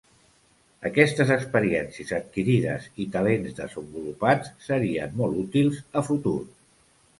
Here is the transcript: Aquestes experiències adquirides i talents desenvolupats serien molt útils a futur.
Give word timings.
Aquestes 0.89 1.33
experiències 1.35 2.13
adquirides 2.17 2.89
i 3.05 3.07
talents 3.17 3.55
desenvolupats 3.61 4.51
serien 4.71 5.15
molt 5.23 5.41
útils 5.45 5.81
a 6.03 6.07
futur. 6.11 6.37